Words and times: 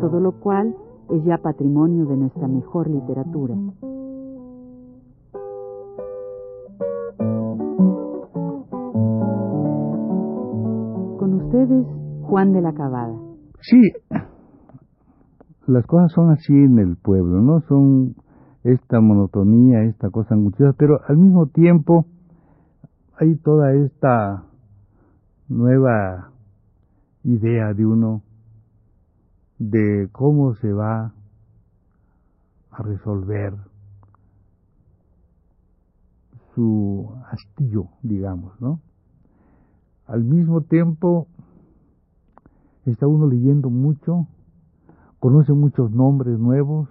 todo 0.00 0.20
lo 0.20 0.32
cual 0.32 0.74
es 1.10 1.24
ya 1.24 1.38
patrimonio 1.38 2.06
de 2.06 2.16
nuestra 2.16 2.46
mejor 2.48 2.88
literatura. 2.88 3.54
Con 11.18 11.34
ustedes, 11.34 11.86
Juan 12.22 12.52
de 12.52 12.60
la 12.60 12.72
Cabada. 12.72 13.14
Sí, 13.60 13.92
las 15.66 15.86
cosas 15.86 16.12
son 16.12 16.30
así 16.30 16.52
en 16.52 16.78
el 16.78 16.96
pueblo, 16.96 17.42
¿no? 17.42 17.60
Son 17.68 18.14
esta 18.64 19.00
monotonía, 19.00 19.82
esta 19.84 20.10
cosa 20.10 20.34
angustiosa, 20.34 20.74
pero 20.78 21.00
al 21.06 21.16
mismo 21.16 21.46
tiempo 21.46 22.06
hay 23.18 23.36
toda 23.36 23.74
esta 23.74 24.44
nueva 25.48 26.30
idea 27.24 27.74
de 27.74 27.84
uno 27.84 28.22
de 29.58 30.08
cómo 30.12 30.54
se 30.54 30.72
va 30.72 31.12
a 32.70 32.82
resolver 32.82 33.54
su 36.54 37.10
hastío, 37.30 37.88
digamos, 38.02 38.60
¿no? 38.60 38.80
Al 40.06 40.24
mismo 40.24 40.62
tiempo 40.62 41.26
está 42.86 43.06
uno 43.06 43.26
leyendo 43.26 43.68
mucho, 43.68 44.26
conoce 45.18 45.52
muchos 45.52 45.90
nombres 45.90 46.38
nuevos, 46.38 46.88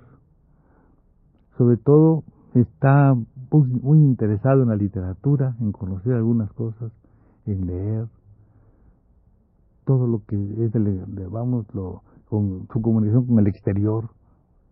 sobre 1.57 1.77
todo 1.77 2.23
está 2.53 3.15
muy 3.51 3.99
interesado 3.99 4.63
en 4.63 4.69
la 4.69 4.75
literatura, 4.75 5.55
en 5.59 5.71
conocer 5.71 6.13
algunas 6.13 6.51
cosas, 6.53 6.91
en 7.45 7.65
leer, 7.65 8.07
todo 9.85 10.05
lo 10.05 10.23
que 10.25 10.35
es, 10.65 10.75
el, 10.75 11.05
vamos, 11.29 11.65
lo, 11.73 12.03
con 12.29 12.67
su 12.71 12.81
comunicación 12.81 13.25
con 13.25 13.39
el 13.39 13.47
exterior 13.47 14.09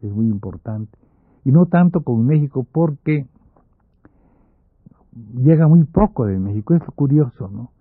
es 0.02 0.12
muy 0.12 0.28
importante. 0.28 0.98
Y 1.44 1.52
no 1.52 1.66
tanto 1.66 2.02
con 2.02 2.26
México 2.26 2.66
porque 2.70 3.28
llega 5.36 5.68
muy 5.68 5.84
poco 5.84 6.26
de 6.26 6.40
México, 6.40 6.74
es 6.74 6.84
curioso, 6.96 7.50
¿no? 7.50 7.72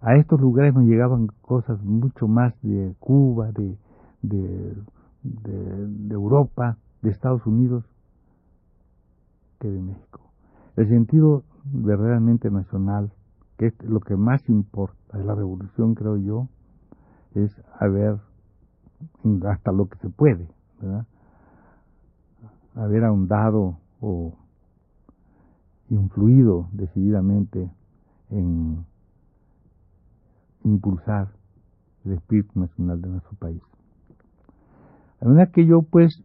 A 0.00 0.16
estos 0.16 0.40
lugares 0.40 0.74
nos 0.74 0.84
llegaban 0.84 1.28
cosas 1.42 1.82
mucho 1.82 2.26
más 2.26 2.54
de 2.62 2.94
Cuba, 2.98 3.52
de, 3.52 3.76
de, 4.22 4.76
de 5.22 6.14
Europa, 6.14 6.76
de 7.02 7.10
Estados 7.10 7.46
Unidos, 7.46 7.84
que 9.60 9.68
de 9.68 9.80
México. 9.80 10.20
El 10.76 10.88
sentido 10.88 11.44
verdaderamente 11.64 12.50
nacional 12.50 13.12
que 13.56 13.66
es 13.66 13.84
lo 13.84 14.00
que 14.00 14.16
más 14.16 14.48
importa 14.48 15.18
de 15.18 15.24
la 15.24 15.34
revolución, 15.34 15.94
creo 15.94 16.16
yo, 16.16 16.48
es 17.34 17.54
haber, 17.78 18.18
hasta 19.46 19.72
lo 19.72 19.88
que 19.88 19.98
se 19.98 20.08
puede, 20.08 20.46
¿verdad? 20.80 21.06
haber 22.74 23.04
ahondado 23.04 23.76
o 24.00 24.32
influido 25.90 26.68
decididamente 26.72 27.70
en 28.30 28.84
impulsar 30.64 31.28
el 32.04 32.12
espíritu 32.12 32.58
nacional 32.58 33.00
de 33.02 33.08
nuestro 33.08 33.34
país. 33.36 33.60
La 35.20 35.28
verdad 35.28 35.50
que 35.50 35.66
yo 35.66 35.82
pues 35.82 36.22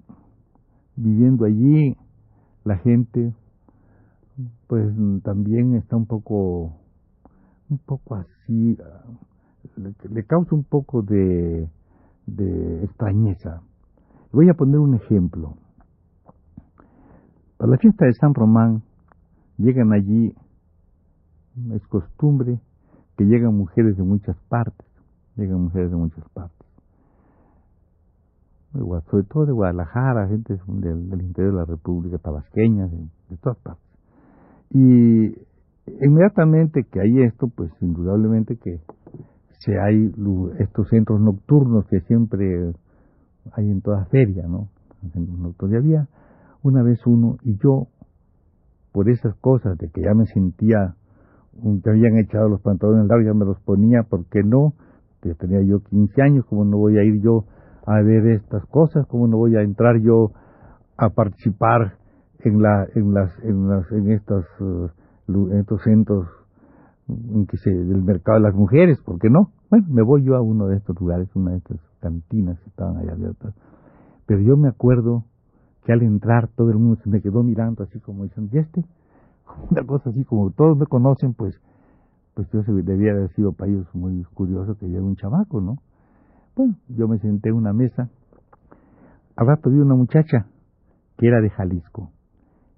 viviendo 0.96 1.46
allí, 1.46 1.96
la 2.64 2.78
gente 2.78 3.34
pues 4.68 4.92
también 5.24 5.76
está 5.76 5.96
un 5.96 6.06
poco 6.06 6.74
un 7.70 7.78
poco 7.80 8.16
así, 8.16 8.78
le, 10.10 10.24
causa 10.24 10.56
un 10.56 10.64
poco 10.64 11.02
de, 11.02 11.70
de 12.28 12.84
extrañeza. 12.84 13.62
Voy 14.32 14.50
a 14.50 14.54
poner 14.54 14.80
un 14.80 14.94
ejemplo. 14.94 15.56
Para 17.58 17.72
la 17.72 17.78
fiesta 17.78 18.06
de 18.06 18.14
San 18.14 18.34
Román 18.34 18.84
llegan 19.58 19.94
allí, 19.94 20.36
es 21.74 21.88
costumbre 21.88 22.60
que 23.18 23.26
llegan 23.26 23.56
mujeres 23.56 23.98
de 23.98 24.04
muchas 24.04 24.38
partes, 24.50 24.86
llegan 25.36 25.64
mujeres 25.64 25.90
de 25.90 25.98
muchas 25.98 26.30
partes. 26.30 26.56
Sobre 29.10 29.24
todo 29.24 29.46
de 29.48 29.54
Guadalajara, 29.54 30.28
gente 30.28 30.60
del, 30.68 31.22
interior 31.22 31.54
de 31.54 31.60
la 31.60 31.66
República 31.66 32.20
Tabasqueña, 32.20 32.86
de, 32.86 32.98
de 33.30 33.38
todas 33.38 33.58
partes. 33.58 33.84
Y 34.70 35.34
inmediatamente 36.06 36.84
que 36.84 37.00
hay 37.00 37.24
esto, 37.24 37.48
pues 37.48 37.72
indudablemente 37.82 38.58
que 38.58 38.82
se 39.60 39.80
hay 39.80 40.14
estos 40.60 40.90
centros 40.90 41.20
nocturnos 41.20 41.86
que 41.88 42.02
siempre 42.02 42.74
hay 43.54 43.70
en 43.70 43.82
toda 43.82 44.06
feria, 44.06 44.48
¿no? 44.48 44.70
Y 45.04 45.76
había 45.76 46.08
una 46.64 46.84
vez 46.84 47.00
uno 47.06 47.38
y 47.44 47.58
yo, 47.58 47.88
por 48.92 49.10
esas 49.10 49.36
cosas 49.38 49.78
de 49.78 49.90
que 49.90 50.02
ya 50.02 50.14
me 50.14 50.26
sentía, 50.26 50.96
que 51.84 51.90
habían 51.90 52.18
echado 52.18 52.50
los 52.50 52.62
pantalones 52.62 53.08
largos, 53.08 53.26
ya 53.26 53.34
me 53.34 53.46
los 53.46 53.60
ponía, 53.62 54.04
porque 54.04 54.44
no? 54.44 54.74
tenía 55.36 55.62
yo 55.62 55.82
15 55.82 56.22
años, 56.22 56.46
¿cómo 56.46 56.64
no 56.64 56.78
voy 56.78 56.98
a 56.98 57.04
ir 57.04 57.22
yo 57.22 57.46
a 57.86 58.02
ver 58.02 58.28
estas 58.28 58.66
cosas? 58.68 59.06
¿Cómo 59.08 59.28
no 59.28 59.38
voy 59.38 59.56
a 59.56 59.62
entrar 59.62 60.00
yo 60.00 60.32
a 60.98 61.10
participar 61.10 61.98
en 62.40 62.62
la 62.62 62.88
en 62.96 63.14
las 63.14 63.32
en 63.44 63.68
las 63.68 63.92
en 63.92 64.12
estos 64.12 64.46
uh, 64.60 64.90
en 65.28 65.60
estos 65.60 65.82
centros 65.84 66.28
en 67.08 67.46
que 67.48 67.58
se 67.58 67.70
del 67.70 68.04
mercado 68.04 68.38
de 68.38 68.44
las 68.44 68.56
mujeres 68.56 69.00
por 69.02 69.20
qué 69.20 69.30
no 69.30 69.52
bueno 69.70 69.88
me 69.90 70.02
voy 70.02 70.24
yo 70.24 70.36
a 70.36 70.42
uno 70.42 70.68
de 70.68 70.78
estos 70.78 71.00
lugares 71.00 71.30
una 71.36 71.52
de 71.52 71.58
estas 71.58 71.80
cantinas 72.00 72.60
que 72.60 72.70
estaban 72.70 72.98
ahí 72.98 73.10
abiertas. 73.10 73.56
Pero 74.26 74.42
yo 74.42 74.58
me 74.58 74.70
acuerdo 74.70 75.24
que 75.86 75.94
al 75.94 76.02
entrar 76.04 76.50
todo 76.50 76.70
el 76.70 76.78
mundo 76.78 77.00
se 77.04 77.10
me 77.10 77.22
quedó 77.22 77.44
mirando 77.44 77.84
así 77.84 78.00
como 78.00 78.24
diciendo 78.24 78.52
y 78.54 78.60
este 78.60 78.86
una 79.72 79.84
cosa 79.86 80.10
así 80.10 80.24
como 80.26 80.52
todos 80.52 80.78
me 80.78 80.86
conocen 80.86 81.34
pues 81.34 81.60
pues 82.34 82.48
yo 82.52 82.62
debía 82.62 83.14
haber 83.14 83.34
sido 83.34 83.54
para 83.54 83.72
ellos 83.72 83.88
muy 83.94 84.24
curioso 84.34 84.78
que 84.78 84.88
llegue 84.88 85.02
un 85.02 85.16
chamaco 85.16 85.62
no 85.62 85.78
bueno 86.56 86.76
yo 86.90 87.08
me 87.08 87.20
senté 87.20 87.50
en 87.50 87.56
una 87.56 87.74
mesa 87.74 88.10
al 89.38 89.48
rato 89.48 89.70
vi 89.70 89.78
una 89.78 89.96
muchacha 89.96 90.48
que 91.18 91.28
era 91.28 91.42
de 91.42 91.50
Jalisco. 91.50 92.12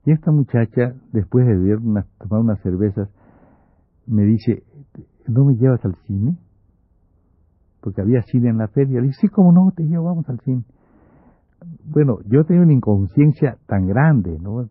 Y 0.06 0.12
esta 0.12 0.32
muchacha, 0.32 0.94
después 1.12 1.46
de 1.46 1.56
beber 1.56 1.80
tomar 2.18 2.42
unas 2.42 2.60
cervezas, 2.62 3.10
me 4.10 4.24
dice, 4.24 4.64
¿no 5.28 5.46
me 5.46 5.56
llevas 5.56 5.84
al 5.86 5.96
cine? 6.08 6.38
Porque 7.82 8.02
había 8.02 8.22
cine 8.24 8.50
en 8.50 8.58
la 8.58 8.68
feria. 8.68 9.00
Le 9.00 9.08
dije, 9.08 9.20
sí, 9.22 9.28
¿cómo 9.30 9.52
no? 9.52 9.72
Te 9.76 9.84
llevo, 9.84 10.06
vamos 10.06 10.28
al 10.28 10.40
cine. 10.42 10.64
Bueno, 11.86 12.20
yo 12.26 12.44
tenía 12.46 12.64
una 12.64 12.74
inconsciencia 12.74 13.58
tan 13.68 13.86
grande, 13.86 14.38
¿no? 14.40 14.70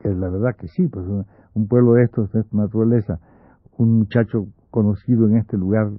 Que 0.00 0.08
la 0.08 0.28
verdad 0.28 0.56
que 0.58 0.68
sí, 0.68 0.88
pues 0.88 1.06
un 1.54 1.68
pueblo 1.68 1.94
de 1.94 2.04
estos, 2.04 2.32
de 2.32 2.40
esta 2.40 2.56
naturaleza, 2.56 3.20
un 3.78 3.98
muchacho 3.98 4.46
conocido 4.70 5.26
en 5.26 5.36
este 5.36 5.56
lugar, 5.56 5.90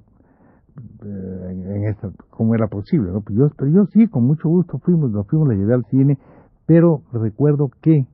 eh, 1.04 1.48
en 1.50 1.84
esta, 1.84 2.10
¿cómo 2.30 2.54
era 2.54 2.66
posible? 2.66 3.10
¿no? 3.12 3.20
Pues 3.20 3.38
yo, 3.38 3.48
pero 3.56 3.70
yo 3.70 3.86
sí, 3.86 4.08
con 4.08 4.24
mucho 4.24 4.48
gusto 4.48 4.78
fuimos, 4.78 5.10
nos 5.10 5.26
fuimos, 5.26 5.50
a 5.50 5.54
llevar 5.54 5.74
al 5.74 5.84
cine, 5.86 6.18
pero 6.66 7.02
recuerdo 7.12 7.70
que 7.80 8.06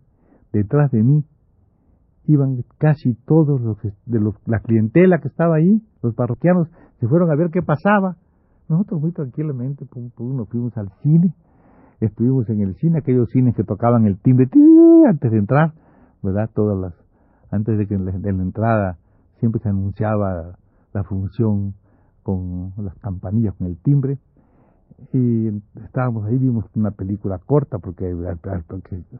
detrás 0.52 0.90
de 0.90 1.02
mí 1.02 1.24
iban 2.28 2.64
casi 2.78 3.14
todos 3.26 3.60
los 3.60 3.78
de 4.06 4.20
los, 4.20 4.34
la 4.46 4.60
clientela 4.60 5.18
que 5.18 5.28
estaba 5.28 5.56
ahí, 5.56 5.82
los 6.02 6.14
parroquianos, 6.14 6.68
se 7.00 7.08
fueron 7.08 7.30
a 7.30 7.34
ver 7.34 7.50
qué 7.50 7.62
pasaba. 7.62 8.16
Nosotros 8.68 9.00
muy 9.00 9.12
tranquilamente 9.12 9.86
nos 10.18 10.48
fuimos 10.48 10.76
al 10.76 10.90
cine, 11.02 11.34
estuvimos 12.00 12.48
en 12.50 12.60
el 12.60 12.74
cine, 12.76 12.98
aquellos 12.98 13.30
cines 13.30 13.56
que 13.56 13.64
tocaban 13.64 14.06
el 14.06 14.18
timbre 14.18 14.48
antes 15.08 15.30
de 15.30 15.38
entrar, 15.38 15.72
¿verdad? 16.22 16.50
Todas 16.54 16.78
las, 16.78 16.94
antes 17.50 17.78
de 17.78 17.86
que 17.86 17.96
de 17.96 18.32
la 18.32 18.42
entrada 18.42 18.98
siempre 19.40 19.60
se 19.62 19.70
anunciaba 19.70 20.58
la 20.92 21.04
función 21.04 21.74
con 22.22 22.72
las 22.76 22.94
campanillas, 22.98 23.54
con 23.54 23.68
el 23.68 23.78
timbre 23.78 24.18
y 25.12 25.48
estábamos 25.84 26.26
ahí, 26.26 26.38
vimos 26.38 26.64
una 26.74 26.90
película 26.90 27.38
corta, 27.38 27.78
porque, 27.78 28.12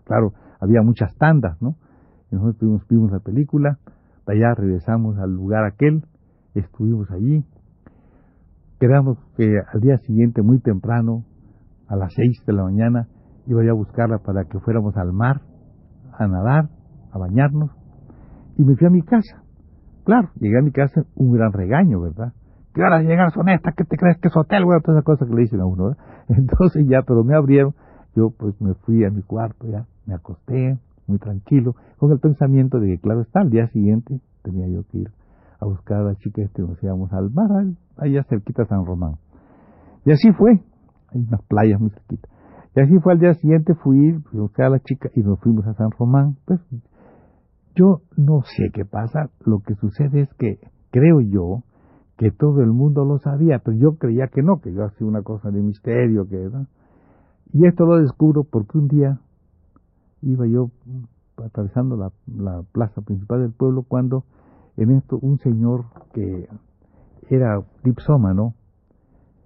claro, 0.05 0.32
había 0.60 0.82
muchas 0.82 1.14
tandas, 1.16 1.60
¿no? 1.62 1.76
Y 2.30 2.36
nosotros 2.36 2.82
vimos, 2.88 3.10
la 3.10 3.20
película, 3.20 3.78
de 4.26 4.34
allá 4.34 4.54
regresamos 4.54 5.19
al 5.19 5.32
lugar 5.34 5.64
aquel, 5.64 6.04
estuvimos 6.54 7.10
allí, 7.10 7.44
quedamos 8.78 9.19
que 9.36 9.60
al 9.72 9.80
día 9.80 9.96
siguiente, 9.98 10.42
muy 10.42 10.60
temprano, 10.60 11.25
a 11.88 11.96
las 11.96 12.12
seis 12.14 12.42
de 12.46 12.52
la 12.52 12.64
mañana 12.64 13.08
iba 13.46 13.64
yo 13.64 13.70
a 13.70 13.75
buscarla 13.75 14.19
para 14.19 14.44
que 14.44 14.58
fuéramos 14.60 14.96
al 14.96 15.12
mar, 15.12 15.40
a 16.19 16.26
nadar, 16.26 16.69
a 17.12 17.19
bañarnos, 17.19 17.70
y 18.56 18.64
me 18.64 18.76
fui 18.76 18.86
a 18.86 18.90
mi 18.90 19.02
casa. 19.02 19.42
Claro, 20.04 20.31
llegué 20.38 20.58
a 20.58 20.62
mi 20.62 20.70
casa, 20.70 21.04
un 21.14 21.32
gran 21.32 21.52
regaño, 21.52 22.00
¿verdad? 22.00 22.32
Que 22.74 22.82
ahora 22.82 23.02
llegas 23.02 23.36
honesta, 23.36 23.72
¿qué 23.72 23.84
te 23.84 23.96
crees 23.96 24.19
que 24.19 24.28
es 24.28 24.36
hotel, 24.36 24.64
güey? 24.64 24.81
Todas 24.82 24.98
esas 24.98 25.04
cosas 25.04 25.28
que 25.28 25.34
le 25.34 25.42
dicen 25.42 25.60
a 25.60 25.66
uno, 25.66 25.84
¿verdad? 25.84 25.98
Entonces 26.28 26.86
ya, 26.86 27.02
pero 27.06 27.24
me 27.24 27.34
abrieron, 27.34 27.74
yo 28.14 28.31
pues 28.31 28.60
me 28.60 28.74
fui 28.74 29.04
a 29.04 29.10
mi 29.10 29.22
cuarto, 29.22 29.66
ya, 29.66 29.86
me 30.06 30.14
acosté, 30.14 30.78
muy 31.08 31.19
tranquilo, 31.19 31.75
con 31.99 32.12
el 32.12 32.19
pensamiento 32.19 32.78
de 32.78 32.88
que, 32.88 32.99
claro 32.99 33.22
está, 33.22 33.40
al 33.40 33.50
día 33.50 33.69
siguiente 33.69 34.20
tenía 34.43 34.69
yo 34.69 34.84
que 34.90 34.99
ir 34.99 35.10
a 35.60 35.66
buscar 35.66 35.99
a 35.99 36.05
la 36.05 36.14
chica 36.16 36.43
este, 36.43 36.62
nos 36.62 36.82
íbamos 36.82 37.12
al 37.12 37.31
mar, 37.31 37.49
allá 37.96 38.25
cerquita 38.25 38.64
San 38.66 38.87
Román. 38.87 39.14
Y 40.05 40.12
así 40.12 40.31
fue, 40.32 40.60
hay 41.08 41.20
unas 41.20 41.43
playas 41.43 41.81
muy 41.81 41.90
cerquitas. 41.90 42.31
Y 42.76 42.81
así 42.81 42.99
fue 43.00 43.14
al 43.14 43.19
día 43.19 43.34
siguiente, 43.34 43.75
fui, 43.75 44.10
a 44.10 44.37
buscar 44.37 44.66
a 44.66 44.70
la 44.70 44.81
chica 44.81 45.10
y 45.14 45.22
nos 45.22 45.40
fuimos 45.40 45.66
a 45.66 45.75
San 45.75 45.90
Román. 45.90 46.37
Pues 46.44 46.60
yo 47.75 48.02
no 48.16 48.43
sé 48.43 48.70
qué 48.72 48.84
pasa, 48.84 49.31
lo 49.44 49.60
que 49.60 49.75
sucede 49.75 50.22
es 50.22 50.34
que 50.34 50.60
creo 50.90 51.20
yo 51.20 51.62
que 52.16 52.31
todo 52.31 52.60
el 52.62 52.72
mundo 52.72 53.05
lo 53.05 53.19
sabía, 53.19 53.60
pero 53.60 53.76
yo 53.76 53.96
creía 53.96 54.26
que 54.28 54.43
no, 54.43 54.60
que 54.60 54.72
yo 54.72 54.84
hacía 54.84 55.06
una 55.06 55.22
cosa 55.22 55.50
de 55.50 55.60
misterio, 55.60 56.28
que 56.28 56.50
Y 57.52 57.66
esto 57.66 57.84
lo 57.87 57.99
descubro 57.99 58.44
porque 58.44 58.78
un 58.78 58.88
día 58.88 59.20
iba 60.23 60.47
yo 60.47 60.70
atravesando 61.44 61.97
la, 61.97 62.12
la 62.26 62.62
plaza 62.73 63.00
principal 63.03 63.41
del 63.41 63.53
pueblo 63.53 63.82
cuando 63.82 64.25
en 64.76 64.91
esto 64.93 65.19
un 65.20 65.38
señor 65.38 65.87
que 66.12 66.49
era 67.31 67.62
dipsómano, 67.85 68.55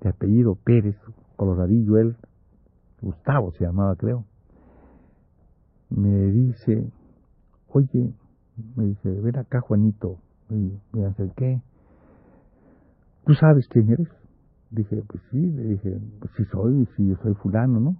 de 0.00 0.10
apellido 0.10 0.56
Pérez, 0.56 0.96
coloradillo 1.36 1.98
él, 1.98 2.16
Gustavo 3.00 3.52
se 3.52 3.64
llamaba 3.64 3.96
creo, 3.96 4.24
me 5.90 6.26
dice, 6.30 6.90
oye, 7.68 8.12
me 8.76 8.84
dice, 8.84 9.10
ven 9.20 9.38
acá 9.38 9.60
Juanito, 9.60 10.18
y 10.50 10.78
me 10.92 11.06
acerqué, 11.06 11.62
¿tú 13.24 13.34
sabes 13.34 13.66
quién 13.68 13.90
eres? 13.90 14.08
Dije, 14.70 15.02
pues 15.06 15.22
sí, 15.30 15.38
le 15.38 15.64
dije, 15.64 16.00
pues 16.20 16.32
sí 16.36 16.44
soy, 16.50 16.86
sí 16.96 17.08
yo 17.08 17.16
soy 17.22 17.34
fulano, 17.34 17.80
¿no? 17.80 17.96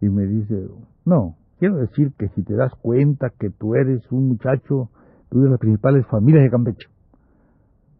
Y 0.00 0.08
me 0.08 0.26
dice, 0.26 0.68
no, 1.04 1.36
quiero 1.58 1.76
decir 1.76 2.12
que 2.18 2.28
si 2.28 2.42
te 2.42 2.54
das 2.54 2.72
cuenta 2.76 3.30
que 3.30 3.50
tú 3.50 3.74
eres 3.74 4.10
un 4.10 4.28
muchacho, 4.28 4.90
tú 5.30 5.42
de 5.42 5.50
las 5.50 5.58
principales 5.58 6.06
familias 6.06 6.44
de 6.44 6.50
Campeche, 6.50 6.88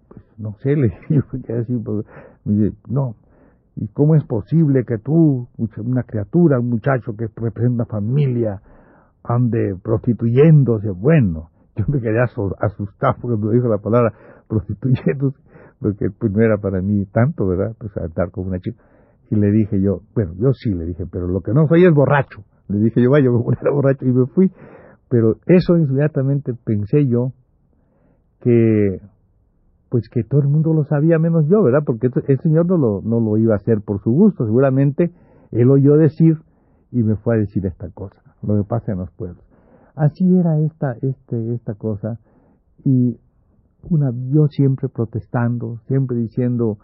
pues 0.09 0.23
no 0.39 0.57
sé, 0.63 0.77
le 0.77 0.89
dije, 0.89 1.23
pues, 1.85 2.07
me 2.45 2.55
dice, 2.55 2.77
no, 2.89 3.17
¿Y 3.77 3.89
cómo 3.89 4.15
es 4.15 4.25
posible 4.25 4.85
que 4.85 4.99
tú, 4.99 5.49
una 5.79 6.05
criatura, 6.05 6.61
un 6.61 6.71
muchacho 6.71 7.17
que 7.17 7.27
representa 7.35 7.85
familia, 7.87 8.61
ande 9.25 9.75
prostituyéndose? 9.83 10.91
Bueno, 10.91 11.51
yo 11.77 11.85
me 11.89 12.01
quedé 12.01 12.21
asustado 12.21 13.17
cuando 13.21 13.51
dijo 13.51 13.67
la 13.67 13.79
palabra 13.79 14.13
prostituyéndose, 14.49 15.39
porque 15.81 16.07
pues 16.11 16.31
no 16.31 16.41
era 16.41 16.59
para 16.59 16.81
mí 16.81 17.05
tanto, 17.07 17.49
¿verdad? 17.49 17.75
Pues 17.79 17.97
estar 17.97 18.31
con 18.31 18.47
una 18.47 18.61
chica. 18.61 18.81
Y 19.31 19.37
le 19.37 19.51
dije 19.51 19.81
yo, 19.81 20.03
bueno, 20.15 20.35
yo 20.37 20.53
sí 20.53 20.73
le 20.73 20.85
dije, 20.85 21.05
pero 21.11 21.27
lo 21.27 21.41
que 21.41 21.53
no 21.53 21.67
soy 21.67 21.85
es 21.85 21.93
borracho. 21.93 22.45
Le 22.69 22.79
dije 22.79 23.03
yo, 23.03 23.11
vaya, 23.11 23.31
me 23.31 23.39
voy 23.43 23.55
a 23.61 23.71
borracho 23.71 24.05
y 24.05 24.13
me 24.13 24.27
fui. 24.27 24.51
Pero 25.09 25.37
eso 25.47 25.77
inmediatamente 25.77 26.55
pensé 26.55 27.07
yo 27.07 27.33
que 28.41 29.01
pues 29.95 30.09
que 30.09 30.25
todo 30.25 30.41
el 30.41 30.49
mundo 30.49 30.75
lo 30.75 30.85
sabía 30.85 31.21
menos 31.21 31.47
yo, 31.47 31.63
¿verdad? 31.63 31.85
Porque 31.87 32.11
el 32.27 32.41
Señor 32.41 32.67
no 32.67 32.77
lo, 32.77 33.01
no 33.03 33.21
lo 33.21 33.37
iba 33.37 33.55
a 33.55 33.59
hacer 33.59 33.81
por 33.81 34.03
su 34.03 34.11
gusto, 34.11 34.45
seguramente 34.45 35.13
él 35.53 35.71
oyó 35.71 35.95
decir 35.97 36.39
y 36.91 37.05
me 37.05 37.15
fue 37.15 37.37
a 37.37 37.39
decir 37.39 37.65
esta 37.65 37.89
cosa, 37.91 38.21
lo 38.43 38.57
que 38.57 38.69
pasa 38.69 38.91
en 38.91 38.99
los 38.99 39.13
pueblos. 39.13 39.45
Así 39.95 40.25
era 40.37 40.59
esta, 40.59 40.97
este, 41.01 41.55
esta 41.55 41.75
cosa 41.75 42.19
y 42.85 43.21
una, 43.89 44.11
yo 44.33 44.49
siempre 44.49 44.89
protestando, 44.89 45.79
siempre 45.87 46.17
diciendo, 46.17 46.79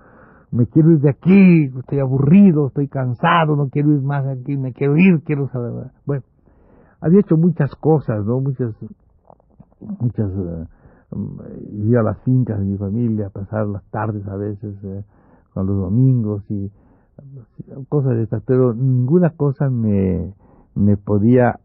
me 0.52 0.66
quiero 0.66 0.92
ir 0.92 1.00
de 1.00 1.10
aquí, 1.10 1.64
estoy 1.78 1.98
aburrido, 2.00 2.68
estoy 2.68 2.88
cansado, 2.88 3.56
no 3.56 3.68
quiero 3.68 3.92
ir 3.92 4.02
más 4.02 4.26
aquí, 4.26 4.56
me 4.56 4.72
quiero 4.72 4.96
ir, 4.96 5.22
quiero 5.24 5.48
saber. 5.48 5.90
Bueno, 6.06 6.24
había 7.00 7.20
hecho 7.20 7.36
muchas 7.36 7.74
cosas, 7.76 8.24
¿no? 8.24 8.40
Muchas, 8.40 8.74
muchas 10.00 10.30
eh, 10.30 10.66
ir 11.72 11.96
a 11.96 12.02
las 12.02 12.18
fincas 12.22 12.58
de 12.58 12.64
mi 12.64 12.76
familia, 12.76 13.30
pasar 13.30 13.66
las 13.66 13.84
tardes 13.90 14.26
a 14.26 14.36
veces, 14.36 14.74
eh, 14.84 15.04
con 15.54 15.66
los 15.66 15.76
domingos 15.76 16.44
y 16.50 16.70
cosas 17.88 18.16
de 18.16 18.22
estas, 18.22 18.42
pero 18.46 18.72
ninguna 18.72 19.30
cosa 19.30 19.68
me, 19.68 20.32
me 20.74 20.96
podía 20.96 21.60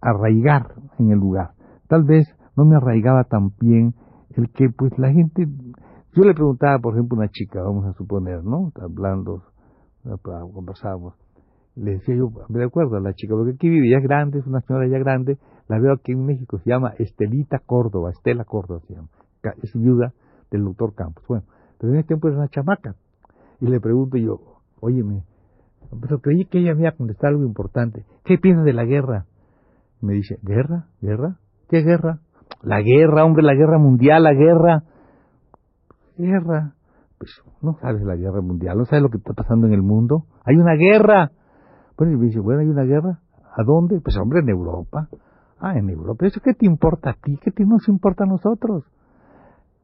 arraigar 0.00 0.74
en 0.98 1.12
el 1.12 1.18
lugar. 1.18 1.52
Tal 1.88 2.04
vez 2.04 2.26
no 2.56 2.64
me 2.64 2.76
arraigaba 2.76 3.24
tan 3.24 3.52
bien 3.60 3.94
el 4.36 4.50
que 4.50 4.68
pues 4.70 4.98
la 4.98 5.12
gente, 5.12 5.46
yo 6.14 6.24
le 6.24 6.34
preguntaba 6.34 6.78
por 6.78 6.94
ejemplo 6.94 7.16
a 7.16 7.20
una 7.22 7.28
chica, 7.28 7.62
vamos 7.62 7.86
a 7.86 7.92
suponer, 7.94 8.44
¿no? 8.44 8.72
Hablando, 8.80 9.42
conversábamos, 10.54 11.14
le 11.74 11.92
decía 11.92 12.14
yo, 12.16 12.30
me 12.48 12.64
acuerdo 12.64 12.96
a 12.96 13.00
la 13.00 13.14
chica, 13.14 13.34
porque 13.34 13.52
aquí 13.52 13.68
vive, 13.68 13.90
ya 13.90 13.98
es 13.98 14.02
grande, 14.02 14.40
es 14.40 14.46
una 14.46 14.60
señora 14.60 14.86
ya 14.88 14.98
grande, 14.98 15.38
la 15.68 15.78
veo 15.78 15.92
aquí 15.94 16.12
en 16.12 16.26
México, 16.26 16.58
se 16.58 16.70
llama 16.70 16.92
Estelita 16.98 17.60
Córdoba, 17.60 18.10
Estela 18.10 18.44
Córdoba 18.44 18.80
se 18.86 18.94
llama, 18.94 19.08
es 19.62 19.72
viuda 19.74 20.12
del 20.50 20.64
doctor 20.64 20.94
Campos. 20.94 21.24
Bueno, 21.26 21.44
pero 21.78 21.92
en 21.92 21.98
ese 21.98 22.08
tiempo 22.08 22.28
era 22.28 22.36
una 22.36 22.48
chamaca. 22.48 22.94
Y 23.60 23.66
le 23.66 23.80
pregunto 23.80 24.18
yo, 24.18 24.40
óyeme, 24.80 25.24
pero 26.00 26.20
creí 26.20 26.44
que 26.46 26.58
ella 26.58 26.74
me 26.74 26.82
iba 26.82 26.90
a 26.90 26.96
contestar 26.96 27.30
algo 27.30 27.44
importante. 27.44 28.04
¿Qué 28.24 28.38
piensas 28.38 28.64
de 28.64 28.72
la 28.72 28.84
guerra? 28.84 29.26
Me 30.00 30.14
dice, 30.14 30.38
¿guerra? 30.42 30.88
¿Guerra? 31.00 31.38
¿Qué 31.68 31.80
guerra? 31.82 32.20
La 32.62 32.82
guerra, 32.82 33.24
hombre, 33.24 33.42
la 33.42 33.54
guerra 33.54 33.78
mundial, 33.78 34.24
la 34.24 34.34
guerra. 34.34 34.84
Guerra. 36.16 36.74
Pues 37.18 37.30
no 37.60 37.74
sabes 37.80 38.02
la 38.02 38.16
guerra 38.16 38.40
mundial, 38.40 38.78
no 38.78 38.84
sabes 38.84 39.02
lo 39.02 39.10
que 39.10 39.18
está 39.18 39.32
pasando 39.32 39.66
en 39.66 39.74
el 39.74 39.82
mundo. 39.82 40.26
Hay 40.44 40.56
una 40.56 40.74
guerra. 40.74 41.30
Bueno, 41.96 42.14
y 42.14 42.16
me 42.16 42.26
dice, 42.26 42.40
bueno, 42.40 42.60
hay 42.60 42.68
una 42.68 42.84
guerra. 42.84 43.20
¿A 43.56 43.62
dónde? 43.64 44.00
Pues 44.00 44.16
hombre, 44.16 44.40
en 44.40 44.48
Europa. 44.48 45.08
Ah, 45.58 45.78
en 45.78 45.88
Europa. 45.88 46.26
¿Eso 46.26 46.40
qué 46.42 46.54
te 46.54 46.66
importa 46.66 47.10
a 47.10 47.14
ti? 47.14 47.38
¿Qué 47.40 47.52
te 47.52 47.64
nos 47.64 47.88
importa 47.88 48.24
a 48.24 48.26
nosotros? 48.26 48.84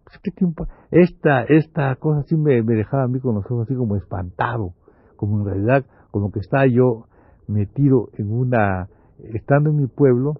Pues, 0.05 0.19
¿Qué 0.23 0.31
te 0.31 0.45
importa? 0.45 0.73
Esta, 0.91 1.43
esta 1.45 1.95
cosa 1.97 2.23
sí 2.23 2.37
me, 2.37 2.62
dejaba 2.62 3.05
a 3.05 3.09
mí 3.09 3.21
con 3.21 3.35
los 3.35 3.45
ojos 3.45 3.67
así 3.67 3.76
como 3.76 3.95
espantado, 3.97 4.73
como 5.17 5.38
en 5.38 5.45
realidad, 5.45 5.85
como 6.11 6.33
que 6.33 6.41
estaba 6.41 6.67
yo 6.67 7.05
metido 7.47 8.09
en 8.14 8.33
una, 8.33 8.88
estando 9.35 9.71
en 9.71 9.76
mi 9.76 9.87
pueblo, 9.87 10.35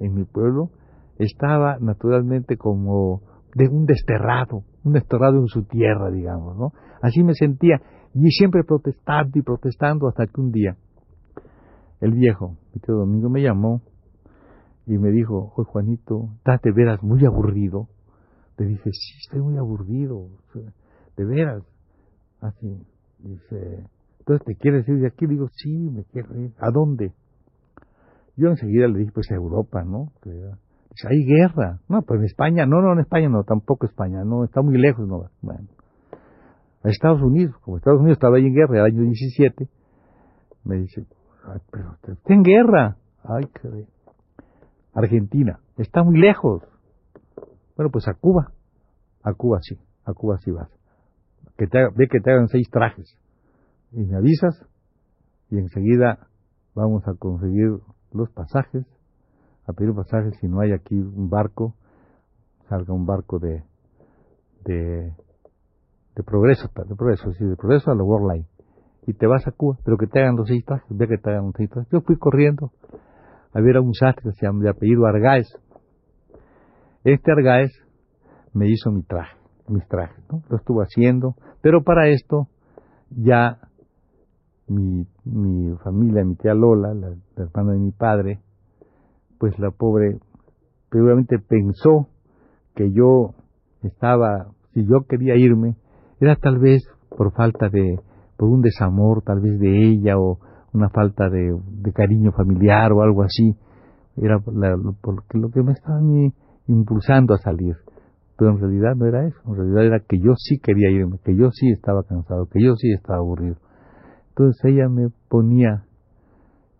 en 0.00 0.14
mi 0.14 0.24
pueblo, 0.24 0.70
estaba 1.18 1.78
naturalmente 1.80 2.56
como 2.56 3.22
de 3.54 3.68
un 3.68 3.86
desterrado, 3.86 4.64
un 4.84 4.92
desterrado 4.92 5.38
en 5.38 5.46
su 5.46 5.64
tierra, 5.64 6.10
digamos, 6.10 6.56
¿no? 6.56 6.72
Así 7.02 7.22
me 7.22 7.34
sentía, 7.34 7.80
y 8.14 8.30
siempre 8.30 8.64
protestando 8.64 9.38
y 9.38 9.42
protestando 9.42 10.08
hasta 10.08 10.26
que 10.26 10.40
un 10.40 10.50
día, 10.50 10.76
el 12.00 12.12
viejo, 12.12 12.56
tío 12.84 12.94
Domingo, 12.94 13.28
me 13.28 13.42
llamó 13.42 13.82
y 14.86 14.98
me 14.98 15.10
dijo, 15.10 15.52
oye 15.56 15.68
Juanito, 15.70 16.30
¿estás 16.36 16.62
de 16.62 16.72
veras 16.72 17.02
muy 17.02 17.24
aburrido? 17.26 17.88
Le 18.56 18.66
dije, 18.66 18.90
sí, 18.92 19.18
estoy 19.24 19.40
muy 19.40 19.56
aburrido, 19.56 20.28
de 21.16 21.24
veras. 21.24 21.62
Así, 22.40 22.86
dice, 23.18 23.84
entonces 24.20 24.46
te 24.46 24.54
quieres 24.56 24.88
ir 24.88 25.00
de 25.00 25.08
aquí, 25.08 25.26
le 25.26 25.34
digo, 25.34 25.48
sí, 25.52 25.90
me 25.90 26.04
quiero 26.04 26.40
ir. 26.40 26.52
¿A 26.58 26.70
dónde? 26.70 27.12
Yo 28.36 28.48
enseguida 28.48 28.86
le 28.86 29.00
dije, 29.00 29.12
pues 29.12 29.30
a 29.30 29.34
Europa, 29.34 29.82
¿no? 29.84 30.12
Dice, 30.24 30.52
hay 31.06 31.24
guerra. 31.24 31.80
No, 31.88 32.02
pues 32.02 32.20
en 32.20 32.26
España, 32.26 32.66
no, 32.66 32.80
no, 32.80 32.92
en 32.92 33.00
España 33.00 33.28
no, 33.28 33.44
tampoco 33.44 33.86
España, 33.86 34.24
no, 34.24 34.44
está 34.44 34.62
muy 34.62 34.78
lejos, 34.78 35.06
no. 35.06 35.30
Bueno, 35.42 35.68
a 36.82 36.88
Estados 36.88 37.22
Unidos, 37.22 37.56
como 37.62 37.76
Estados 37.76 38.00
Unidos 38.00 38.16
estaba 38.16 38.36
ahí 38.36 38.46
en 38.46 38.54
guerra, 38.54 38.78
el 38.78 38.94
año 38.94 39.02
17, 39.02 39.68
me 40.64 40.76
dice, 40.76 41.06
pero 41.70 41.96
está 42.02 42.34
en 42.34 42.42
guerra. 42.42 42.96
Ay, 43.24 43.44
qué 43.60 43.86
Argentina. 44.94 45.60
Está 45.76 46.02
muy 46.02 46.18
lejos. 46.18 46.62
Bueno, 47.76 47.90
pues 47.90 48.08
a 48.08 48.14
Cuba. 48.14 48.52
A 49.22 49.34
Cuba 49.34 49.58
sí. 49.62 49.78
A 50.04 50.12
Cuba 50.12 50.38
sí 50.38 50.50
vas. 50.50 50.70
Que 51.56 51.66
te, 51.66 51.78
ve 51.94 52.08
que 52.08 52.20
te 52.20 52.32
hagan 52.32 52.48
seis 52.48 52.68
trajes. 52.70 53.16
Y 53.92 54.04
me 54.04 54.16
avisas. 54.16 54.66
Y 55.50 55.58
enseguida 55.58 56.28
vamos 56.74 57.06
a 57.06 57.14
conseguir 57.14 57.78
los 58.12 58.30
pasajes. 58.30 58.84
A 59.68 59.72
pedir 59.72 59.94
pasajes. 59.94 60.36
Si 60.40 60.48
no 60.48 60.60
hay 60.60 60.72
aquí 60.72 60.96
un 60.96 61.30
barco, 61.30 61.74
salga 62.68 62.92
un 62.92 63.06
barco 63.06 63.38
de, 63.38 63.62
de, 64.64 65.12
de 66.16 66.22
progreso. 66.24 66.68
De 66.74 66.96
progreso, 66.96 67.32
sí, 67.34 67.44
de 67.44 67.56
progreso 67.56 67.90
a 67.90 67.94
la 67.94 68.02
World 68.02 68.32
Line. 68.32 68.46
Y 69.06 69.12
te 69.12 69.26
vas 69.26 69.46
a 69.46 69.52
Cuba. 69.52 69.78
Pero 69.84 69.96
que 69.96 70.06
te 70.06 70.20
hagan 70.20 70.36
los 70.36 70.48
trajes. 70.64 70.86
Ve 70.90 71.06
que 71.06 71.18
te 71.18 71.30
hagan 71.30 71.52
los 71.56 71.70
trajes. 71.70 71.88
Yo 71.92 72.00
fui 72.00 72.16
corriendo 72.18 72.72
había 73.52 73.80
un 73.80 73.94
sastre 73.94 74.32
se 74.32 74.46
llama, 74.46 74.62
de 74.62 74.70
apellido 74.70 75.06
Argáez. 75.06 75.48
Este 77.04 77.32
Argáez 77.32 77.72
me 78.52 78.68
hizo 78.68 78.90
mi 78.90 79.02
traje, 79.02 79.36
mis 79.68 79.86
trajes, 79.88 80.24
¿no? 80.30 80.42
Lo 80.48 80.56
estuvo 80.56 80.80
haciendo, 80.80 81.34
pero 81.62 81.82
para 81.82 82.08
esto 82.08 82.48
ya 83.10 83.58
mi, 84.68 85.06
mi 85.24 85.76
familia, 85.78 86.24
mi 86.24 86.36
tía 86.36 86.54
Lola, 86.54 86.92
la, 86.94 87.14
hermana 87.36 87.72
de 87.72 87.78
mi 87.78 87.92
padre, 87.92 88.40
pues 89.38 89.58
la 89.58 89.70
pobre 89.70 90.18
seguramente 90.90 91.38
pensó 91.38 92.08
que 92.74 92.92
yo 92.92 93.34
estaba, 93.82 94.48
si 94.72 94.84
yo 94.84 95.06
quería 95.08 95.36
irme, 95.36 95.76
era 96.20 96.36
tal 96.36 96.58
vez 96.58 96.82
por 97.16 97.32
falta 97.32 97.68
de, 97.68 98.00
por 98.36 98.48
un 98.48 98.62
desamor 98.62 99.22
tal 99.22 99.40
vez 99.40 99.58
de 99.58 99.88
ella 99.88 100.18
o 100.18 100.38
una 100.72 100.90
falta 100.90 101.28
de, 101.28 101.56
cariño 101.94 102.32
familiar 102.32 102.92
o 102.92 103.02
algo 103.02 103.22
así, 103.22 103.56
era 104.16 104.38
porque 104.38 105.38
lo 105.38 105.50
que 105.50 105.62
me 105.62 105.72
estaba 105.72 106.00
impulsando 106.66 107.34
a 107.34 107.38
salir. 107.38 107.76
Pero 108.36 108.52
en 108.52 108.60
realidad 108.60 108.94
no 108.94 109.06
era 109.06 109.26
eso, 109.26 109.40
en 109.46 109.56
realidad 109.56 109.84
era 109.86 110.00
que 110.00 110.20
yo 110.20 110.34
sí 110.36 110.60
quería 110.60 110.90
irme, 110.90 111.18
que 111.24 111.34
yo 111.36 111.50
sí 111.50 111.70
estaba 111.70 112.04
cansado, 112.04 112.46
que 112.46 112.62
yo 112.62 112.76
sí 112.76 112.92
estaba 112.92 113.18
aburrido. 113.18 113.56
Entonces 114.28 114.64
ella 114.64 114.88
me 114.88 115.08
ponía, 115.28 115.84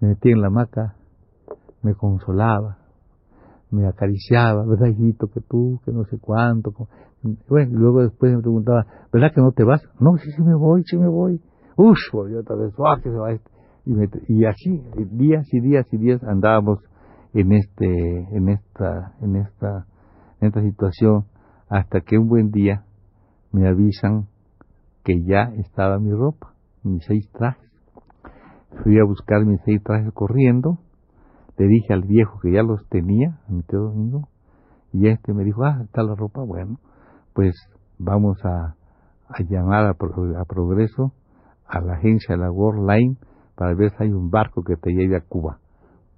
me 0.00 0.08
metía 0.08 0.32
en 0.32 0.42
la 0.42 0.48
hamaca, 0.48 0.94
me 1.82 1.94
consolaba, 1.94 2.78
me 3.70 3.86
acariciaba, 3.86 4.64
¿verdad, 4.66 4.86
hijito? 4.88 5.28
Que 5.28 5.40
tú, 5.40 5.80
que 5.84 5.92
no 5.92 6.04
sé 6.04 6.18
cuánto. 6.18 6.72
Bueno, 7.48 7.78
luego 7.78 8.02
después 8.02 8.34
me 8.34 8.40
preguntaba, 8.40 8.86
¿verdad 9.12 9.32
que 9.34 9.40
no 9.40 9.52
te 9.52 9.64
vas? 9.64 9.82
No, 10.00 10.16
sí, 10.16 10.30
sí 10.30 10.42
me 10.42 10.54
voy, 10.54 10.82
sí 10.84 10.96
me 10.96 11.08
voy. 11.08 11.40
Uf, 11.76 11.98
volvió 12.12 12.40
otra 12.40 12.56
vez, 12.56 12.72
¡ah, 12.78 12.96
que 13.02 13.10
se 13.10 13.16
va 13.16 13.32
este! 13.32 13.50
Y, 13.84 13.94
y 14.28 14.44
así, 14.44 14.82
días 15.10 15.46
y 15.52 15.60
días 15.60 15.86
y 15.92 15.98
días 15.98 16.22
andábamos 16.24 16.80
en 17.34 17.52
este, 17.52 18.36
en 18.36 18.48
esta, 18.48 19.14
en 19.20 19.36
esta, 19.36 19.86
en 20.40 20.48
esta 20.48 20.62
situación, 20.62 21.24
hasta 21.68 22.00
que 22.00 22.18
un 22.18 22.28
buen 22.28 22.50
día 22.50 22.84
me 23.52 23.68
avisan 23.68 24.26
que 25.04 25.22
ya 25.24 25.52
estaba 25.56 25.98
mi 25.98 26.12
ropa 26.12 26.52
mis 26.82 27.04
seis 27.04 27.28
trajes. 27.32 27.70
Fui 28.82 28.98
a 28.98 29.04
buscar 29.04 29.44
mis 29.44 29.60
seis 29.64 29.82
trajes 29.82 30.12
corriendo, 30.12 30.78
le 31.58 31.66
dije 31.66 31.92
al 31.92 32.02
viejo 32.02 32.38
que 32.40 32.52
ya 32.52 32.62
los 32.62 32.88
tenía, 32.88 33.40
a 33.48 33.52
mi 33.52 33.62
tío 33.62 33.80
Domingo, 33.80 34.28
y 34.92 35.08
este 35.08 35.34
me 35.34 35.44
dijo, 35.44 35.64
ah, 35.64 35.82
está 35.84 36.02
la 36.02 36.14
ropa, 36.14 36.42
bueno, 36.42 36.78
pues 37.34 37.54
vamos 37.98 38.38
a, 38.44 38.76
llamar 39.48 39.86
a, 39.86 39.94
Progreso, 39.94 41.12
a 41.66 41.80
la 41.80 41.94
agencia 41.94 42.36
de 42.36 42.42
la 42.42 42.50
World 42.50 42.88
Line, 42.88 43.16
para 43.56 43.74
ver 43.74 43.90
si 43.90 44.04
hay 44.04 44.12
un 44.12 44.30
barco 44.30 44.62
que 44.62 44.76
te 44.76 44.92
lleve 44.92 45.16
a 45.16 45.20
Cuba. 45.20 45.58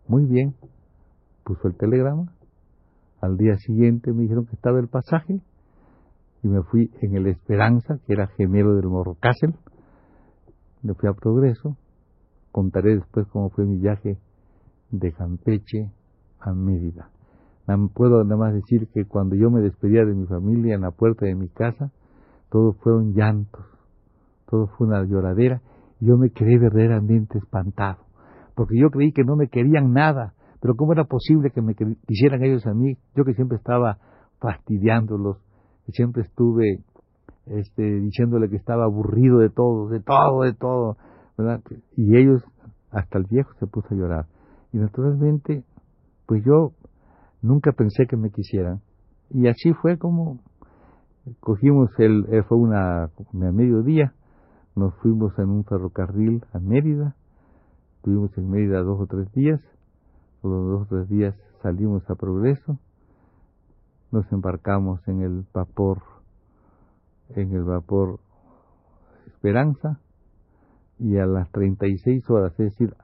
Muy 0.06 0.26
bien, 0.26 0.54
puso 1.42 1.68
el 1.68 1.76
telegrama, 1.76 2.32
al 3.22 3.38
día 3.38 3.56
siguiente 3.56 4.12
me 4.12 4.22
dijeron 4.22 4.44
que 4.44 4.54
estaba 4.54 4.78
el 4.78 4.88
pasaje, 4.88 5.40
y 6.42 6.48
me 6.48 6.62
fui 6.62 6.90
en 7.00 7.16
el 7.16 7.26
Esperanza, 7.26 7.98
que 8.06 8.12
era 8.12 8.26
gemelo 8.36 8.74
del 8.74 8.88
Morro 8.88 9.16
Castle, 9.18 9.54
me 10.82 10.92
fui 10.94 11.08
a 11.08 11.14
Progreso, 11.14 11.76
contaré 12.52 12.96
después 12.96 13.26
cómo 13.28 13.48
fue 13.48 13.64
mi 13.64 13.78
viaje 13.78 14.18
de 14.90 15.12
Campeche 15.12 15.90
a 16.40 16.52
Mérida. 16.52 17.10
Puedo 17.94 18.24
nada 18.24 18.36
más 18.36 18.54
decir 18.54 18.88
que 18.92 19.04
cuando 19.04 19.36
yo 19.36 19.50
me 19.50 19.60
despedía 19.60 20.04
de 20.04 20.14
mi 20.14 20.26
familia 20.26 20.74
en 20.74 20.80
la 20.80 20.90
puerta 20.90 21.26
de 21.26 21.36
mi 21.36 21.48
casa, 21.48 21.92
todo 22.50 22.72
fueron 22.72 23.12
llantos, 23.14 23.64
todo 24.48 24.66
fue 24.76 24.88
una 24.88 25.04
lloradera, 25.04 25.60
y 26.00 26.06
yo 26.06 26.16
me 26.16 26.30
quedé 26.30 26.58
verdaderamente 26.58 27.38
espantado, 27.38 27.98
porque 28.56 28.76
yo 28.76 28.90
creí 28.90 29.12
que 29.12 29.22
no 29.22 29.36
me 29.36 29.46
querían 29.46 29.92
nada, 29.92 30.34
pero 30.60 30.74
¿cómo 30.74 30.92
era 30.92 31.04
posible 31.04 31.50
que 31.50 31.62
me 31.62 31.74
quisieran 31.74 32.42
ellos 32.42 32.66
a 32.66 32.74
mí? 32.74 32.96
Yo 33.14 33.24
que 33.24 33.34
siempre 33.34 33.56
estaba 33.56 33.98
fastidiándolos, 34.40 35.38
que 35.86 35.92
siempre 35.92 36.22
estuve 36.22 36.82
este, 37.46 37.82
diciéndole 37.82 38.48
que 38.48 38.56
estaba 38.56 38.84
aburrido 38.84 39.38
de 39.38 39.50
todo, 39.50 39.88
de 39.88 40.00
todo, 40.00 40.42
de 40.42 40.54
todo. 40.54 40.96
Y 41.96 42.16
ellos, 42.16 42.42
hasta 42.90 43.18
el 43.18 43.24
viejo 43.24 43.52
se 43.58 43.66
puso 43.66 43.88
a 43.94 43.96
llorar. 43.96 44.26
Y 44.72 44.78
naturalmente, 44.78 45.64
pues 46.26 46.44
yo 46.44 46.72
nunca 47.42 47.72
pensé 47.72 48.06
que 48.06 48.16
me 48.16 48.30
quisieran. 48.30 48.80
Y 49.30 49.48
así 49.48 49.72
fue 49.74 49.98
como 49.98 50.38
cogimos 51.40 51.90
el, 51.98 52.26
eh, 52.32 52.42
fue 52.42 52.58
una, 52.58 53.04
a 53.04 53.10
mediodía, 53.32 54.14
nos 54.74 54.94
fuimos 54.96 55.38
en 55.38 55.50
un 55.50 55.64
ferrocarril 55.64 56.44
a 56.52 56.58
Mérida, 56.58 57.14
estuvimos 57.96 58.36
en 58.38 58.50
Mérida 58.50 58.80
dos 58.82 59.00
o 59.00 59.06
tres 59.06 59.30
días, 59.32 59.60
los 60.42 60.66
dos 60.66 60.82
o 60.82 60.86
tres 60.86 61.08
días 61.08 61.34
salimos 61.62 62.08
a 62.08 62.14
Progreso, 62.14 62.78
nos 64.10 64.30
embarcamos 64.32 65.06
en 65.06 65.22
el 65.22 65.44
vapor 65.52 66.02
en 67.36 67.52
el 67.52 67.62
vapor 67.62 68.18
Esperanza 69.26 70.00
y 70.98 71.16
a 71.18 71.26
las 71.26 71.50
36 71.52 72.28
horas, 72.28 72.52
es 72.52 72.70
decir, 72.70 72.94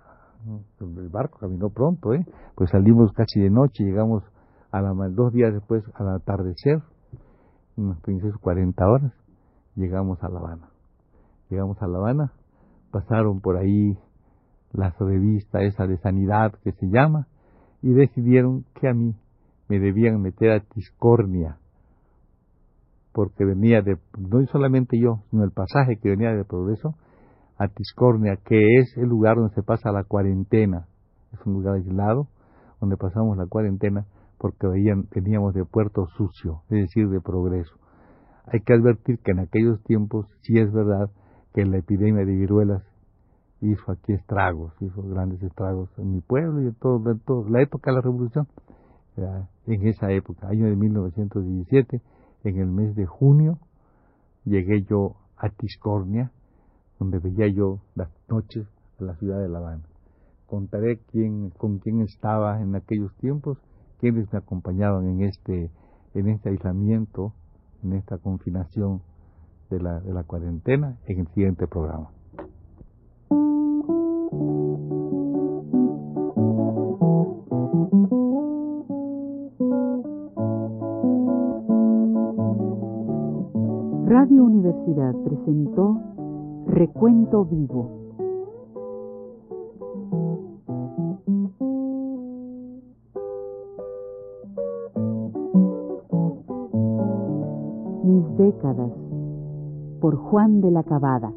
el 0.81 1.09
barco 1.09 1.39
caminó 1.39 1.71
pronto, 1.71 2.15
¿eh? 2.15 2.25
pues 2.55 2.71
salimos 2.71 3.13
casi 3.13 3.41
de 3.41 3.51
noche, 3.51 3.85
llegamos 3.85 4.23
a 4.71 4.81
la, 4.81 4.93
dos 5.09 5.33
días 5.33 5.53
después 5.53 5.85
al 5.95 6.09
atardecer, 6.15 6.83
unas 7.77 8.01
36 8.03 8.35
o 8.37 8.41
40 8.41 8.89
horas, 8.89 9.13
llegamos 9.75 10.23
a 10.23 10.29
La 10.29 10.39
Habana. 10.39 10.69
Llegamos 11.51 11.81
a 11.83 11.87
La 11.87 11.99
Habana, 11.99 12.33
pasaron 12.91 13.41
por 13.41 13.57
ahí 13.57 13.99
las 14.73 14.99
revistas 14.99 15.63
esa 15.63 15.87
de 15.87 15.99
sanidad 15.99 16.53
que 16.63 16.73
se 16.73 16.87
llama, 16.87 17.27
y 17.83 17.93
decidieron 17.93 18.65
que 18.75 18.89
a 18.89 18.95
mí 18.95 19.15
me 19.69 19.79
debían 19.79 20.21
meter 20.21 20.53
a 20.53 20.61
Tiscornia, 20.61 21.59
porque 23.13 23.45
venía 23.45 23.83
de, 23.83 23.99
no 24.19 24.45
solamente 24.47 24.99
yo, 24.99 25.23
sino 25.31 25.45
el 25.45 25.51
pasaje 25.51 25.97
que 25.97 26.11
venía 26.11 26.31
de 26.31 26.45
Progreso 26.45 26.95
a 27.59 27.69
Tiscornia, 27.69 28.37
que 28.37 28.77
es 28.79 28.97
el 28.97 29.09
lugar 29.09 29.37
donde 29.37 29.55
se 29.55 29.63
pasa 29.63 29.93
la 29.93 30.05
cuarentena. 30.05 30.87
Es 31.33 31.45
un 31.47 31.55
lugar 31.55 31.75
aislado 31.75 32.29
donde 32.81 32.97
pasamos 32.97 33.37
la 33.37 33.47
cuarentena 33.47 34.07
porque 34.39 34.67
veníamos 34.67 35.55
de 35.55 35.65
Puerto 35.65 36.07
Sucio, 36.17 36.63
es 36.69 36.83
decir, 36.83 37.09
de 37.09 37.21
Progreso. 37.21 37.75
Hay 38.47 38.61
que 38.61 38.75
advertir 38.75 39.19
que 39.21 39.33
en 39.33 39.41
aquellos 39.41 39.83
tiempos 39.83 40.27
sí 40.43 40.59
es 40.59 40.73
verdad 40.73 41.11
que 41.55 41.65
la 41.65 41.79
epidemia 41.79 42.25
de 42.25 42.33
viruelas 42.33 42.83
hizo 43.61 43.91
aquí 43.91 44.13
estragos, 44.13 44.75
hizo 44.81 45.03
grandes 45.03 45.43
estragos 45.43 45.91
en 45.99 46.13
mi 46.13 46.21
pueblo 46.21 46.63
y 46.63 46.67
en 46.67 46.75
todo, 46.75 47.11
en 47.11 47.19
todo 47.21 47.49
la 47.49 47.63
época 47.63 47.91
de 47.91 47.97
la 47.97 48.03
revolución, 48.03 48.47
en 49.67 49.87
esa 49.87 50.13
época, 50.13 50.49
año 50.49 50.67
de 50.67 50.77
1917 50.77 52.03
en 52.45 52.59
el 52.59 52.67
mes 52.67 52.95
de 52.95 53.07
junio 53.07 53.59
llegué 54.45 54.83
yo 54.83 55.17
a 55.37 55.49
Tiscornia, 55.49 56.31
donde 56.99 57.19
veía 57.19 57.49
yo 57.49 57.81
las 57.95 58.09
noches 58.29 58.67
a 59.01 59.05
la 59.05 59.15
ciudad 59.17 59.41
de 59.41 59.49
La 59.49 59.59
Habana. 59.59 59.83
Contaré 60.47 61.01
quién, 61.11 61.51
con 61.51 61.79
quién 61.79 62.01
estaba 62.01 62.61
en 62.61 62.75
aquellos 62.75 63.15
tiempos, 63.17 63.59
quiénes 64.01 64.33
me 64.33 64.39
acompañaban 64.39 65.07
en 65.09 65.23
este, 65.23 65.71
en 66.15 66.29
este 66.29 66.51
aislamiento, 66.51 67.33
en 67.83 67.95
esta 67.95 68.19
confinación 68.19 69.03
de 69.71 69.81
la, 69.81 70.01
de 70.01 70.13
la 70.13 70.23
cuarentena, 70.23 70.97
en 71.07 71.21
el 71.21 71.29
siguiente 71.29 71.67
programa. 71.67 72.11
Radio 84.07 84.45
Universidad 84.45 85.15
presentó 85.25 86.16
Recuento 86.77 87.43
Vivo. 87.47 87.89
Mis 98.05 98.37
décadas 98.37 98.93
por 100.03 100.17
Juan 100.17 100.61
de 100.61 100.71
la 100.71 100.83
Cabada. 100.83 101.33